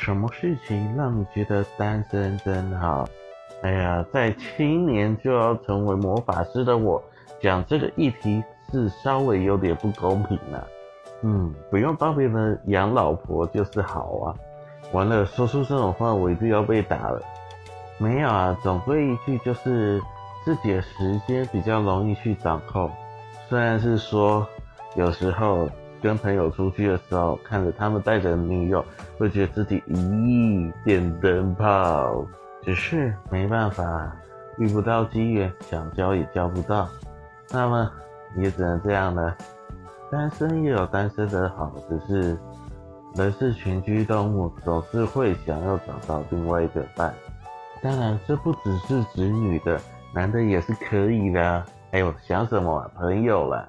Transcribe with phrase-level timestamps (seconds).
[0.00, 3.06] 什么事情让你觉得单身真好？
[3.62, 7.02] 哎呀，在青年就要成为魔法师的我，
[7.40, 10.66] 讲这个议题是稍微有点不公平了。
[11.22, 14.34] 嗯，不用帮别人养老婆就是好啊。
[14.92, 17.20] 完了，说出这种话我一定要被打了。
[17.98, 20.00] 没有啊，总归一句就是
[20.44, 22.88] 自己的时间比较容易去掌控。
[23.48, 24.46] 虽然是说
[24.94, 25.68] 有时候。
[26.02, 28.84] 跟朋友出去的时候，看着他们带着女友，
[29.18, 32.26] 会觉得自己咦电灯泡，
[32.62, 34.16] 只是没办法，
[34.58, 36.88] 遇不到机缘，想交也交不到，
[37.50, 37.90] 那么
[38.36, 39.36] 也只能这样了。
[40.10, 42.38] 单身也有单身的好，只是
[43.14, 47.12] 人是群居动物，总是会想要找到另外一个伴。
[47.82, 49.80] 当然，这不只是指女的，
[50.14, 51.64] 男的也是可以的。
[51.90, 53.68] 哎呦，想什么朋友了？